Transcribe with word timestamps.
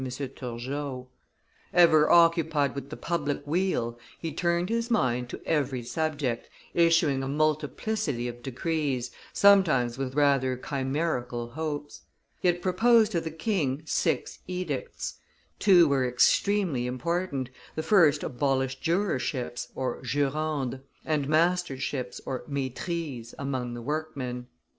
Turgot. 0.35 1.05
Ever 1.71 2.09
occupied 2.09 2.73
with 2.73 2.89
the 2.89 2.97
public 2.97 3.45
weal, 3.45 3.99
he 4.17 4.33
turned 4.33 4.69
his 4.69 4.89
mind 4.89 5.29
to 5.29 5.39
every 5.45 5.83
subject, 5.83 6.49
issuing 6.73 7.21
a 7.21 7.27
multiplicity 7.27 8.27
of 8.27 8.41
decrees, 8.41 9.11
sometimes 9.31 9.99
with 9.99 10.15
rather 10.15 10.57
chimerical 10.57 11.51
hopes. 11.51 12.01
He 12.39 12.47
had 12.47 12.63
proposed 12.63 13.11
to 13.11 13.21
the 13.21 13.29
king 13.29 13.83
six 13.85 14.39
edicts; 14.47 15.19
two 15.59 15.87
were 15.87 16.03
extremely 16.07 16.87
important; 16.87 17.51
the 17.75 17.83
first 17.83 18.23
abolished 18.23 18.81
jurorships 18.81 19.67
(jurandes) 20.03 20.79
and 21.05 21.27
masterships 21.27 22.19
(maitrises) 22.49 23.35
among 23.37 23.75
the 23.75 23.83
workmen. 23.83 24.47